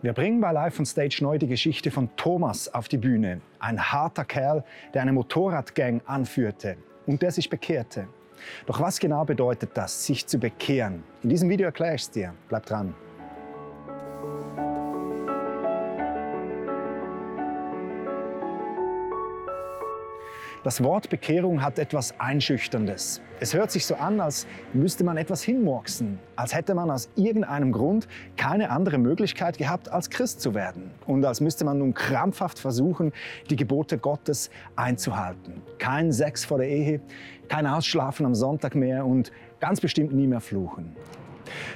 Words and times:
Wir 0.00 0.12
bringen 0.12 0.40
bei 0.40 0.52
Live 0.52 0.78
on 0.78 0.86
Stage 0.86 1.18
neu 1.22 1.38
die 1.38 1.48
Geschichte 1.48 1.90
von 1.90 2.08
Thomas 2.14 2.72
auf 2.72 2.86
die 2.86 2.98
Bühne. 2.98 3.40
Ein 3.58 3.80
harter 3.80 4.24
Kerl, 4.24 4.62
der 4.94 5.02
eine 5.02 5.12
Motorradgang 5.12 6.02
anführte 6.06 6.76
und 7.06 7.20
der 7.20 7.32
sich 7.32 7.50
bekehrte. 7.50 8.06
Doch 8.66 8.80
was 8.80 9.00
genau 9.00 9.24
bedeutet 9.24 9.70
das, 9.74 10.06
sich 10.06 10.24
zu 10.24 10.38
bekehren? 10.38 11.02
In 11.24 11.30
diesem 11.30 11.48
Video 11.48 11.66
erkläre 11.66 11.96
ich 11.96 12.02
es 12.02 12.10
dir. 12.12 12.32
Bleib 12.48 12.66
dran. 12.66 12.94
Das 20.64 20.82
Wort 20.82 21.08
Bekehrung 21.08 21.62
hat 21.62 21.78
etwas 21.78 22.18
Einschüchterndes. 22.18 23.22
Es 23.38 23.54
hört 23.54 23.70
sich 23.70 23.86
so 23.86 23.94
an, 23.94 24.18
als 24.18 24.48
müsste 24.72 25.04
man 25.04 25.16
etwas 25.16 25.40
hinmurksen, 25.42 26.18
als 26.34 26.52
hätte 26.52 26.74
man 26.74 26.90
aus 26.90 27.08
irgendeinem 27.14 27.70
Grund 27.70 28.08
keine 28.36 28.70
andere 28.70 28.98
Möglichkeit 28.98 29.56
gehabt, 29.56 29.88
als 29.88 30.10
Christ 30.10 30.40
zu 30.40 30.54
werden. 30.54 30.90
Und 31.06 31.24
als 31.24 31.40
müsste 31.40 31.64
man 31.64 31.78
nun 31.78 31.94
krampfhaft 31.94 32.58
versuchen, 32.58 33.12
die 33.50 33.54
Gebote 33.54 33.98
Gottes 33.98 34.50
einzuhalten. 34.74 35.62
Kein 35.78 36.10
Sex 36.10 36.44
vor 36.44 36.58
der 36.58 36.68
Ehe, 36.68 37.00
kein 37.48 37.64
Ausschlafen 37.68 38.26
am 38.26 38.34
Sonntag 38.34 38.74
mehr 38.74 39.06
und 39.06 39.30
ganz 39.60 39.80
bestimmt 39.80 40.12
nie 40.12 40.26
mehr 40.26 40.40
fluchen. 40.40 40.96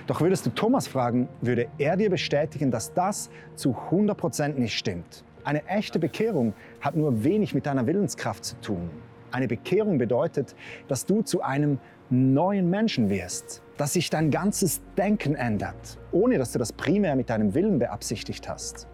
Doch 0.09 0.21
würdest 0.21 0.45
du 0.45 0.51
Thomas 0.51 0.88
fragen, 0.88 1.29
würde 1.41 1.69
er 1.79 1.96
dir 1.96 2.10
bestätigen, 2.10 2.73
dass 2.73 2.93
das 2.93 3.30
zu 3.55 3.77
100 3.77 4.19
Prozent 4.19 4.59
nicht 4.59 4.77
stimmt. 4.77 5.24
Eine 5.45 5.66
echte 5.66 5.98
Bekehrung 5.98 6.55
hat 6.80 6.95
nur 6.95 7.24
wenig 7.24 7.52
mit 7.52 7.66
deiner 7.66 7.87
Willenskraft 7.87 8.45
zu 8.45 8.60
tun. 8.60 8.91
Eine 9.32 9.48
Bekehrung 9.48 9.98
bedeutet, 9.98 10.55
dass 10.87 11.05
du 11.05 11.23
zu 11.23 11.42
einem 11.42 11.78
neuen 12.10 12.70
Menschen 12.70 13.10
wirst, 13.10 13.62
dass 13.77 13.95
sich 13.95 14.09
dein 14.09 14.30
ganzes 14.30 14.82
Denken 14.96 15.34
ändert, 15.34 15.98
ohne 16.12 16.38
dass 16.38 16.52
du 16.52 16.59
das 16.59 16.73
primär 16.73 17.16
mit 17.16 17.30
deinem 17.30 17.55
Willen 17.55 17.80
beabsichtigt 17.80 18.48
hast. 18.48 18.87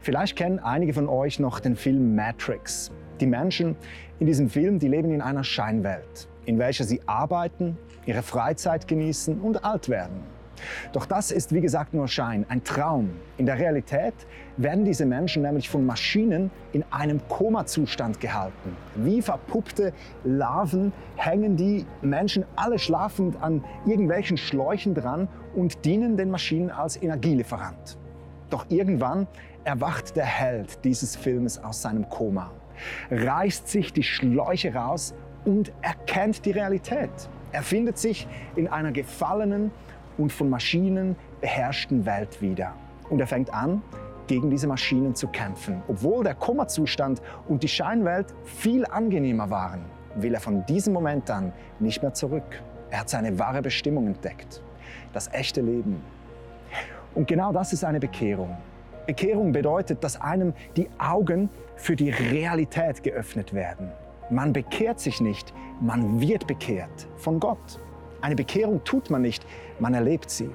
Vielleicht 0.00 0.36
kennen 0.36 0.60
einige 0.60 0.92
von 0.92 1.08
euch 1.08 1.40
noch 1.40 1.58
den 1.58 1.74
Film 1.74 2.14
Matrix. 2.14 2.92
Die 3.20 3.26
Menschen 3.26 3.76
in 4.20 4.26
diesem 4.26 4.50
Film, 4.50 4.78
die 4.78 4.88
leben 4.88 5.12
in 5.12 5.22
einer 5.22 5.44
Scheinwelt, 5.44 6.28
in 6.44 6.58
welcher 6.58 6.84
sie 6.84 7.00
arbeiten, 7.06 7.78
ihre 8.06 8.22
Freizeit 8.22 8.86
genießen 8.86 9.40
und 9.40 9.64
alt 9.64 9.88
werden. 9.88 10.22
Doch 10.92 11.06
das 11.06 11.30
ist, 11.30 11.52
wie 11.52 11.60
gesagt, 11.60 11.94
nur 11.94 12.08
Schein, 12.08 12.46
ein 12.48 12.62
Traum. 12.64 13.10
In 13.36 13.46
der 13.46 13.58
Realität 13.58 14.14
werden 14.56 14.84
diese 14.84 15.06
Menschen 15.06 15.42
nämlich 15.42 15.68
von 15.68 15.84
Maschinen 15.84 16.50
in 16.72 16.84
einem 16.90 17.20
Komazustand 17.28 18.20
gehalten. 18.20 18.76
Wie 18.96 19.22
verpuppte 19.22 19.92
Larven 20.24 20.92
hängen 21.16 21.56
die 21.56 21.86
Menschen 22.02 22.44
alle 22.56 22.78
schlafend 22.78 23.42
an 23.42 23.64
irgendwelchen 23.86 24.36
Schläuchen 24.36 24.94
dran 24.94 25.28
und 25.54 25.84
dienen 25.84 26.16
den 26.16 26.30
Maschinen 26.30 26.70
als 26.70 27.00
Energielieferant. 27.00 27.98
Doch 28.50 28.66
irgendwann 28.68 29.26
erwacht 29.64 30.16
der 30.16 30.26
Held 30.26 30.84
dieses 30.84 31.16
Filmes 31.16 31.62
aus 31.62 31.82
seinem 31.82 32.08
Koma, 32.08 32.50
reißt 33.10 33.68
sich 33.68 33.92
die 33.92 34.02
Schläuche 34.02 34.74
raus 34.74 35.14
und 35.44 35.72
erkennt 35.82 36.44
die 36.44 36.52
Realität. 36.52 37.10
Er 37.52 37.62
findet 37.62 37.98
sich 37.98 38.26
in 38.56 38.68
einer 38.68 38.92
gefallenen, 38.92 39.70
und 40.18 40.32
von 40.32 40.48
Maschinen 40.48 41.16
beherrschten 41.40 42.06
Welt 42.06 42.40
wieder. 42.40 42.74
Und 43.10 43.20
er 43.20 43.26
fängt 43.26 43.52
an, 43.52 43.82
gegen 44.26 44.50
diese 44.50 44.66
Maschinen 44.66 45.14
zu 45.14 45.28
kämpfen. 45.28 45.82
Obwohl 45.88 46.24
der 46.24 46.34
Kommazustand 46.34 47.20
und 47.48 47.62
die 47.62 47.68
Scheinwelt 47.68 48.34
viel 48.44 48.86
angenehmer 48.86 49.50
waren, 49.50 49.84
will 50.16 50.34
er 50.34 50.40
von 50.40 50.64
diesem 50.66 50.92
Moment 50.92 51.30
an 51.30 51.52
nicht 51.80 52.02
mehr 52.02 52.14
zurück. 52.14 52.62
Er 52.90 53.00
hat 53.00 53.08
seine 53.08 53.38
wahre 53.38 53.62
Bestimmung 53.62 54.06
entdeckt, 54.06 54.62
das 55.12 55.32
echte 55.32 55.60
Leben. 55.60 56.02
Und 57.14 57.28
genau 57.28 57.52
das 57.52 57.72
ist 57.72 57.84
eine 57.84 58.00
Bekehrung. 58.00 58.56
Bekehrung 59.06 59.52
bedeutet, 59.52 60.02
dass 60.02 60.20
einem 60.20 60.54
die 60.76 60.88
Augen 60.98 61.50
für 61.76 61.94
die 61.94 62.10
Realität 62.10 63.02
geöffnet 63.02 63.52
werden. 63.52 63.90
Man 64.30 64.52
bekehrt 64.52 65.00
sich 65.00 65.20
nicht, 65.20 65.52
man 65.80 66.20
wird 66.20 66.46
bekehrt 66.46 67.08
von 67.16 67.38
Gott. 67.38 67.78
Eine 68.24 68.36
Bekehrung 68.36 68.82
tut 68.84 69.10
man 69.10 69.20
nicht, 69.20 69.44
man 69.78 69.92
erlebt 69.92 70.30
sie. 70.30 70.48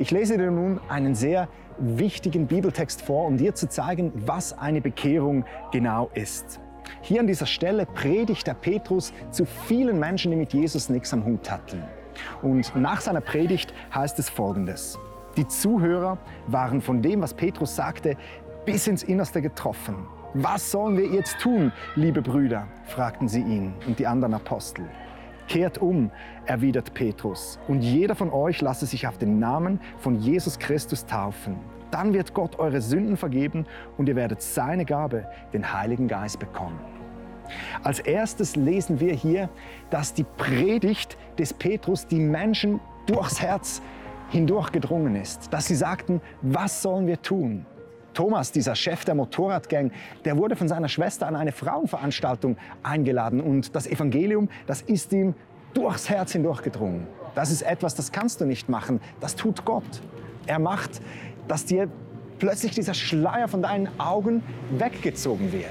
Ich 0.00 0.10
lese 0.10 0.36
dir 0.36 0.50
nun 0.50 0.80
einen 0.88 1.14
sehr 1.14 1.46
wichtigen 1.78 2.48
Bibeltext 2.48 3.00
vor, 3.00 3.28
um 3.28 3.36
dir 3.36 3.54
zu 3.54 3.68
zeigen, 3.68 4.10
was 4.26 4.58
eine 4.58 4.80
Bekehrung 4.80 5.44
genau 5.70 6.10
ist. 6.14 6.58
Hier 7.00 7.20
an 7.20 7.28
dieser 7.28 7.46
Stelle 7.46 7.86
predigt 7.86 8.48
der 8.48 8.54
Petrus 8.54 9.12
zu 9.30 9.44
vielen 9.44 10.00
Menschen, 10.00 10.32
die 10.32 10.36
mit 10.36 10.52
Jesus 10.52 10.88
nichts 10.88 11.12
am 11.12 11.24
Hut 11.24 11.48
hatten. 11.48 11.80
Und 12.42 12.74
nach 12.74 13.00
seiner 13.00 13.20
Predigt 13.20 13.72
heißt 13.94 14.18
es 14.18 14.28
folgendes. 14.28 14.98
Die 15.36 15.46
Zuhörer 15.46 16.18
waren 16.48 16.80
von 16.80 17.02
dem, 17.02 17.22
was 17.22 17.34
Petrus 17.34 17.76
sagte, 17.76 18.16
bis 18.64 18.88
ins 18.88 19.04
Innerste 19.04 19.40
getroffen. 19.40 20.08
Was 20.34 20.72
sollen 20.72 20.96
wir 20.96 21.06
jetzt 21.06 21.38
tun, 21.38 21.70
liebe 21.94 22.20
Brüder? 22.20 22.66
fragten 22.86 23.28
sie 23.28 23.42
ihn 23.42 23.74
und 23.86 24.00
die 24.00 24.08
anderen 24.08 24.34
Apostel. 24.34 24.88
Kehrt 25.50 25.78
um, 25.78 26.12
erwidert 26.46 26.94
Petrus, 26.94 27.58
und 27.66 27.80
jeder 27.80 28.14
von 28.14 28.30
euch 28.30 28.60
lasse 28.60 28.86
sich 28.86 29.08
auf 29.08 29.18
den 29.18 29.40
Namen 29.40 29.80
von 29.98 30.14
Jesus 30.14 30.60
Christus 30.60 31.06
taufen. 31.06 31.56
Dann 31.90 32.14
wird 32.14 32.34
Gott 32.34 32.60
eure 32.60 32.80
Sünden 32.80 33.16
vergeben 33.16 33.66
und 33.98 34.08
ihr 34.08 34.14
werdet 34.14 34.42
seine 34.42 34.84
Gabe, 34.84 35.26
den 35.52 35.72
Heiligen 35.72 36.06
Geist, 36.06 36.38
bekommen. 36.38 36.78
Als 37.82 37.98
erstes 37.98 38.54
lesen 38.54 39.00
wir 39.00 39.12
hier, 39.12 39.48
dass 39.90 40.14
die 40.14 40.22
Predigt 40.22 41.18
des 41.36 41.52
Petrus 41.52 42.06
die 42.06 42.20
Menschen 42.20 42.78
durchs 43.06 43.42
Herz 43.42 43.82
hindurch 44.28 44.70
gedrungen 44.70 45.16
ist, 45.16 45.52
dass 45.52 45.66
sie 45.66 45.74
sagten, 45.74 46.20
was 46.42 46.80
sollen 46.80 47.08
wir 47.08 47.20
tun? 47.22 47.66
Thomas, 48.20 48.52
dieser 48.52 48.74
Chef 48.74 49.06
der 49.06 49.14
Motorradgang, 49.14 49.92
der 50.26 50.36
wurde 50.36 50.54
von 50.54 50.68
seiner 50.68 50.90
Schwester 50.90 51.26
an 51.26 51.36
eine 51.36 51.52
Frauenveranstaltung 51.52 52.58
eingeladen 52.82 53.40
und 53.40 53.74
das 53.74 53.86
Evangelium, 53.86 54.50
das 54.66 54.82
ist 54.82 55.14
ihm 55.14 55.32
durchs 55.72 56.10
Herz 56.10 56.32
hindurchgedrungen. 56.32 57.06
Das 57.34 57.50
ist 57.50 57.62
etwas, 57.62 57.94
das 57.94 58.12
kannst 58.12 58.42
du 58.42 58.44
nicht 58.44 58.68
machen, 58.68 59.00
das 59.20 59.36
tut 59.36 59.64
Gott. 59.64 60.02
Er 60.46 60.58
macht, 60.58 61.00
dass 61.48 61.64
dir 61.64 61.88
plötzlich 62.38 62.72
dieser 62.72 62.92
Schleier 62.92 63.48
von 63.48 63.62
deinen 63.62 63.88
Augen 63.98 64.42
weggezogen 64.70 65.50
wird. 65.50 65.64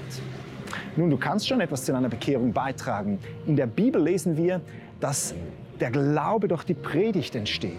Nun, 0.95 1.11
du 1.11 1.17
kannst 1.17 1.47
schon 1.47 1.61
etwas 1.61 1.85
zu 1.85 1.91
deiner 1.91 2.09
Bekehrung 2.09 2.51
beitragen. 2.51 3.19
In 3.45 3.57
der 3.57 3.67
Bibel 3.67 4.01
lesen 4.01 4.37
wir, 4.37 4.59
dass 4.99 5.35
der 5.79 5.91
Glaube 5.91 6.47
durch 6.47 6.63
die 6.63 6.73
Predigt 6.73 7.35
entsteht. 7.35 7.77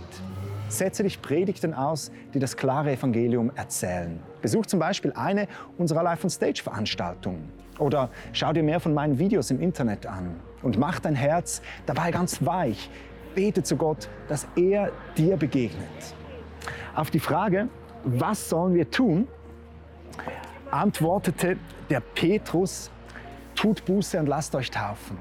Setze 0.71 1.03
dich 1.03 1.21
Predigten 1.21 1.75
aus, 1.75 2.13
die 2.33 2.39
das 2.39 2.57
klare 2.57 2.93
Evangelium 2.93 3.51
erzählen. 3.57 4.21
Besuch 4.41 4.67
zum 4.67 4.79
Beispiel 4.79 5.13
eine 5.15 5.49
unserer 5.77 6.05
Live-on-Stage-Veranstaltungen. 6.05 7.53
Oder 7.81 8.09
schau 8.33 8.53
dir 8.53 8.63
mehr 8.63 8.79
von 8.79 8.95
meinen 8.95 9.19
Videos 9.19 9.51
im 9.51 9.61
Internet 9.61 10.07
an 10.07 10.37
und 10.63 10.79
mach 10.79 11.01
dein 11.01 11.17
Herz 11.17 11.61
dabei 11.87 12.13
ganz 12.13 12.47
weich. 12.47 12.89
Bete 13.35 13.65
zu 13.65 13.77
Gott, 13.77 14.09
dass 14.29 14.47
er 14.55 14.93
dir 15.17 15.37
begegnet. 15.37 16.15
Auf 16.95 17.11
die 17.11 17.21
Frage, 17.21 17.69
was 18.05 18.49
sollen 18.49 18.75
wir 18.75 18.89
tun, 18.89 19.27
antwortete 20.71 21.57
der 21.89 22.01
Petrus, 22.01 22.93
tut 23.57 23.85
Buße 23.85 24.21
und 24.21 24.27
lasst 24.27 24.55
euch 24.55 24.71
taufen. 24.71 25.19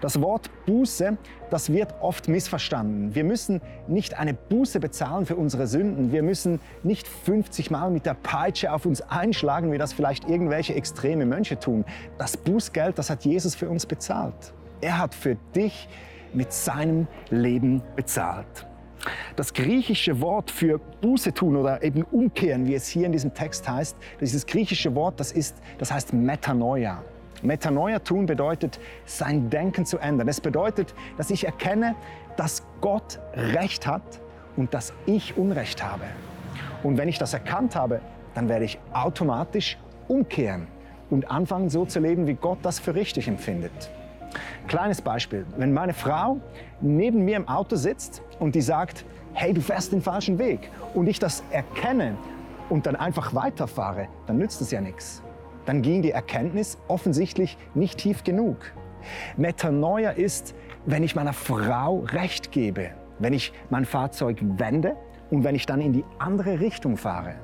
Das 0.00 0.20
Wort 0.20 0.50
Buße, 0.66 1.16
das 1.50 1.72
wird 1.72 1.94
oft 2.00 2.28
missverstanden. 2.28 3.14
Wir 3.14 3.24
müssen 3.24 3.60
nicht 3.88 4.18
eine 4.18 4.34
Buße 4.34 4.80
bezahlen 4.80 5.26
für 5.26 5.36
unsere 5.36 5.66
Sünden. 5.66 6.12
Wir 6.12 6.22
müssen 6.22 6.60
nicht 6.82 7.08
50 7.08 7.70
Mal 7.70 7.90
mit 7.90 8.06
der 8.06 8.14
Peitsche 8.14 8.72
auf 8.72 8.86
uns 8.86 9.00
einschlagen, 9.02 9.72
wie 9.72 9.78
das 9.78 9.92
vielleicht 9.92 10.28
irgendwelche 10.28 10.74
extreme 10.74 11.26
Mönche 11.26 11.58
tun. 11.58 11.84
Das 12.18 12.36
Bußgeld, 12.36 12.98
das 12.98 13.10
hat 13.10 13.24
Jesus 13.24 13.54
für 13.54 13.68
uns 13.68 13.86
bezahlt. 13.86 14.52
Er 14.80 14.98
hat 14.98 15.14
für 15.14 15.36
dich 15.54 15.88
mit 16.32 16.52
seinem 16.52 17.06
Leben 17.30 17.82
bezahlt. 17.96 18.66
Das 19.36 19.54
griechische 19.54 20.20
Wort 20.20 20.50
für 20.50 20.78
Buße 20.78 21.32
tun 21.32 21.56
oder 21.56 21.82
eben 21.82 22.02
umkehren, 22.02 22.66
wie 22.66 22.74
es 22.74 22.88
hier 22.88 23.06
in 23.06 23.12
diesem 23.12 23.32
Text 23.32 23.68
heißt, 23.68 23.96
dieses 24.20 24.46
griechische 24.46 24.94
Wort, 24.94 25.18
das, 25.18 25.32
ist, 25.32 25.56
das 25.78 25.92
heißt 25.92 26.12
Metanoia. 26.12 27.02
Metanoia 27.42 27.98
tun 28.00 28.26
bedeutet, 28.26 28.78
sein 29.06 29.50
Denken 29.50 29.86
zu 29.86 29.98
ändern. 29.98 30.28
Es 30.28 30.40
bedeutet, 30.40 30.94
dass 31.16 31.30
ich 31.30 31.44
erkenne, 31.44 31.94
dass 32.36 32.62
Gott 32.80 33.20
Recht 33.34 33.86
hat 33.86 34.02
und 34.56 34.74
dass 34.74 34.92
ich 35.06 35.36
Unrecht 35.36 35.84
habe. 35.84 36.04
Und 36.82 36.98
wenn 36.98 37.08
ich 37.08 37.18
das 37.18 37.34
erkannt 37.34 37.76
habe, 37.76 38.00
dann 38.34 38.48
werde 38.48 38.64
ich 38.64 38.78
automatisch 38.92 39.78
umkehren 40.08 40.66
und 41.10 41.30
anfangen 41.30 41.68
so 41.68 41.84
zu 41.84 42.00
leben, 42.00 42.26
wie 42.26 42.34
Gott 42.34 42.58
das 42.62 42.78
für 42.78 42.94
richtig 42.94 43.28
empfindet. 43.28 43.90
Kleines 44.68 45.02
Beispiel. 45.02 45.44
Wenn 45.56 45.72
meine 45.72 45.94
Frau 45.94 46.38
neben 46.80 47.24
mir 47.24 47.36
im 47.36 47.48
Auto 47.48 47.76
sitzt 47.76 48.22
und 48.38 48.54
die 48.54 48.60
sagt, 48.60 49.04
hey, 49.32 49.52
du 49.52 49.60
fährst 49.60 49.92
den 49.92 50.02
falschen 50.02 50.38
Weg 50.38 50.70
und 50.94 51.08
ich 51.08 51.18
das 51.18 51.42
erkenne 51.50 52.16
und 52.68 52.86
dann 52.86 52.96
einfach 52.96 53.34
weiterfahre, 53.34 54.08
dann 54.26 54.38
nützt 54.38 54.60
es 54.60 54.70
ja 54.70 54.80
nichts 54.80 55.22
dann 55.66 55.82
ging 55.82 56.02
die 56.02 56.10
Erkenntnis 56.10 56.78
offensichtlich 56.88 57.56
nicht 57.74 57.98
tief 57.98 58.24
genug. 58.24 58.56
Metanoia 59.36 60.10
ist, 60.10 60.54
wenn 60.86 61.02
ich 61.02 61.14
meiner 61.14 61.32
Frau 61.32 62.00
Recht 62.00 62.52
gebe, 62.52 62.90
wenn 63.18 63.32
ich 63.32 63.52
mein 63.70 63.84
Fahrzeug 63.84 64.38
wende 64.40 64.96
und 65.30 65.44
wenn 65.44 65.54
ich 65.54 65.66
dann 65.66 65.80
in 65.80 65.92
die 65.92 66.04
andere 66.18 66.60
Richtung 66.60 66.96
fahre. 66.96 67.34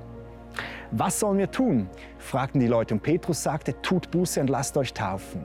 Was 0.92 1.20
sollen 1.20 1.38
wir 1.38 1.50
tun? 1.50 1.88
fragten 2.18 2.60
die 2.60 2.66
Leute 2.66 2.94
und 2.94 3.02
Petrus 3.02 3.42
sagte, 3.42 3.80
tut 3.82 4.10
Buße 4.10 4.40
und 4.40 4.48
lasst 4.48 4.76
euch 4.76 4.94
taufen. 4.94 5.44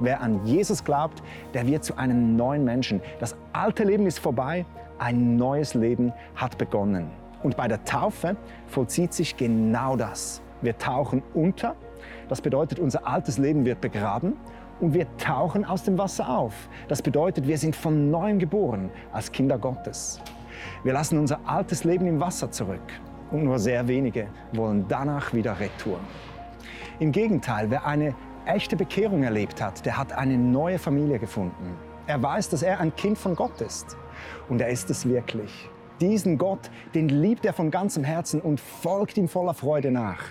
Wer 0.00 0.20
an 0.20 0.44
Jesus 0.46 0.84
glaubt, 0.84 1.22
der 1.54 1.66
wird 1.66 1.84
zu 1.84 1.96
einem 1.96 2.36
neuen 2.36 2.64
Menschen. 2.64 3.00
Das 3.18 3.36
alte 3.52 3.84
Leben 3.84 4.06
ist 4.06 4.18
vorbei, 4.18 4.64
ein 4.98 5.36
neues 5.36 5.74
Leben 5.74 6.12
hat 6.36 6.56
begonnen. 6.56 7.10
Und 7.42 7.56
bei 7.56 7.68
der 7.68 7.84
Taufe 7.84 8.36
vollzieht 8.66 9.12
sich 9.12 9.36
genau 9.36 9.96
das. 9.96 10.42
Wir 10.62 10.76
tauchen 10.76 11.22
unter, 11.34 11.76
das 12.28 12.40
bedeutet, 12.40 12.78
unser 12.78 13.06
altes 13.06 13.38
Leben 13.38 13.64
wird 13.64 13.80
begraben 13.80 14.34
und 14.80 14.94
wir 14.94 15.06
tauchen 15.16 15.64
aus 15.64 15.82
dem 15.82 15.98
Wasser 15.98 16.28
auf. 16.28 16.68
Das 16.88 17.02
bedeutet, 17.02 17.46
wir 17.46 17.58
sind 17.58 17.74
von 17.74 18.10
neuem 18.10 18.38
geboren 18.38 18.90
als 19.12 19.32
Kinder 19.32 19.58
Gottes. 19.58 20.20
Wir 20.84 20.92
lassen 20.92 21.18
unser 21.18 21.40
altes 21.46 21.84
Leben 21.84 22.06
im 22.06 22.20
Wasser 22.20 22.50
zurück 22.50 22.82
und 23.30 23.44
nur 23.44 23.58
sehr 23.58 23.88
wenige 23.88 24.28
wollen 24.52 24.86
danach 24.88 25.32
wieder 25.32 25.58
retour. 25.58 25.98
Im 26.98 27.12
Gegenteil, 27.12 27.70
wer 27.70 27.86
eine 27.86 28.14
echte 28.44 28.76
Bekehrung 28.76 29.22
erlebt 29.22 29.62
hat, 29.62 29.84
der 29.84 29.96
hat 29.96 30.12
eine 30.12 30.36
neue 30.36 30.78
Familie 30.78 31.18
gefunden. 31.18 31.76
Er 32.06 32.22
weiß, 32.22 32.48
dass 32.48 32.62
er 32.62 32.80
ein 32.80 32.94
Kind 32.96 33.18
von 33.18 33.36
Gott 33.36 33.60
ist 33.60 33.96
und 34.48 34.60
er 34.60 34.68
ist 34.68 34.90
es 34.90 35.06
wirklich. 35.08 35.68
Diesen 36.00 36.38
Gott, 36.38 36.70
den 36.94 37.08
liebt 37.08 37.44
er 37.44 37.52
von 37.52 37.70
ganzem 37.70 38.04
Herzen 38.04 38.40
und 38.40 38.60
folgt 38.60 39.18
ihm 39.18 39.28
voller 39.28 39.54
Freude 39.54 39.90
nach. 39.90 40.22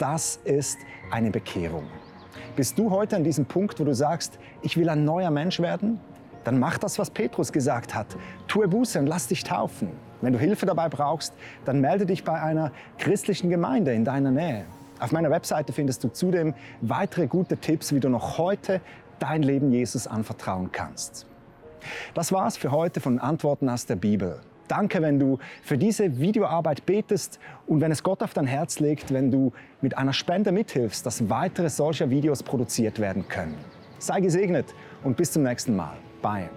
Das 0.00 0.40
ist 0.44 0.78
eine 1.10 1.30
Bekehrung. 1.30 1.84
Bist 2.56 2.78
du 2.78 2.90
heute 2.90 3.16
an 3.16 3.22
diesem 3.22 3.44
Punkt, 3.44 3.78
wo 3.78 3.84
du 3.84 3.94
sagst, 3.94 4.38
ich 4.62 4.78
will 4.78 4.88
ein 4.88 5.04
neuer 5.04 5.30
Mensch 5.30 5.60
werden? 5.60 6.00
Dann 6.42 6.58
mach 6.58 6.78
das, 6.78 6.98
was 6.98 7.10
Petrus 7.10 7.52
gesagt 7.52 7.94
hat. 7.94 8.06
Tue 8.48 8.66
Buße 8.66 8.98
und 8.98 9.06
lass 9.06 9.26
dich 9.26 9.44
taufen. 9.44 9.90
Wenn 10.22 10.32
du 10.32 10.38
Hilfe 10.38 10.64
dabei 10.64 10.88
brauchst, 10.88 11.34
dann 11.66 11.82
melde 11.82 12.06
dich 12.06 12.24
bei 12.24 12.40
einer 12.40 12.72
christlichen 12.96 13.50
Gemeinde 13.50 13.92
in 13.92 14.06
deiner 14.06 14.30
Nähe. 14.30 14.64
Auf 15.00 15.12
meiner 15.12 15.30
Webseite 15.30 15.74
findest 15.74 16.02
du 16.02 16.08
zudem 16.08 16.54
weitere 16.80 17.26
gute 17.26 17.58
Tipps, 17.58 17.92
wie 17.92 18.00
du 18.00 18.08
noch 18.08 18.38
heute 18.38 18.80
dein 19.18 19.42
Leben 19.42 19.70
Jesus 19.70 20.06
anvertrauen 20.06 20.72
kannst. 20.72 21.26
Das 22.14 22.32
war's 22.32 22.56
für 22.56 22.70
heute 22.70 23.00
von 23.00 23.18
Antworten 23.18 23.68
aus 23.68 23.84
der 23.84 23.96
Bibel. 23.96 24.40
Danke, 24.70 25.02
wenn 25.02 25.18
du 25.18 25.38
für 25.62 25.76
diese 25.76 26.20
Videoarbeit 26.20 26.86
betest 26.86 27.40
und 27.66 27.80
wenn 27.80 27.90
es 27.90 28.04
Gott 28.04 28.22
auf 28.22 28.34
dein 28.34 28.46
Herz 28.46 28.78
legt, 28.78 29.12
wenn 29.12 29.32
du 29.32 29.52
mit 29.80 29.98
einer 29.98 30.12
Spende 30.12 30.52
mithilfst, 30.52 31.04
dass 31.04 31.28
weitere 31.28 31.68
solcher 31.68 32.08
Videos 32.08 32.44
produziert 32.44 33.00
werden 33.00 33.26
können. 33.26 33.56
Sei 33.98 34.20
gesegnet 34.20 34.66
und 35.02 35.16
bis 35.16 35.32
zum 35.32 35.42
nächsten 35.42 35.74
Mal. 35.74 35.96
Bye. 36.22 36.48